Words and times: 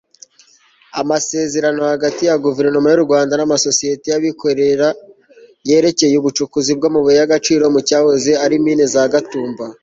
amasezerano 1.01 1.81
hagati 1.91 2.21
ya 2.29 2.35
guverinoma 2.45 2.87
y'u 2.91 3.05
rwanda 3.05 3.33
n'amasosiyete 3.35 4.05
y'abikorera 4.09 4.87
yerekeye 5.67 6.15
ubucukuzi 6.17 6.71
bw'amabuye 6.77 7.15
y'agaciro 7.19 7.63
mu 7.73 7.79
cyahoze 7.87 8.31
ari 8.45 8.55
mine 8.63 8.85
za 8.93 9.03
gatumba 9.13 9.65